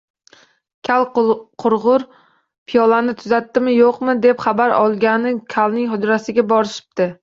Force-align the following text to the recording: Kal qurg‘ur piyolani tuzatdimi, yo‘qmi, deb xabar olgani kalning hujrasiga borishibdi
Kal 0.87 1.05
qurg‘ur 1.17 2.07
piyolani 2.15 3.17
tuzatdimi, 3.23 3.77
yo‘qmi, 3.83 4.19
deb 4.27 4.45
xabar 4.49 4.77
olgani 4.83 5.39
kalning 5.57 5.91
hujrasiga 5.97 6.53
borishibdi 6.55 7.15